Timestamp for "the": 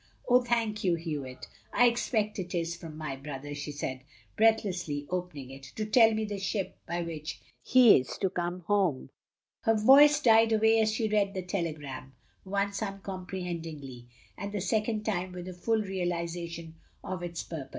6.25-6.39, 11.35-11.43, 14.51-14.59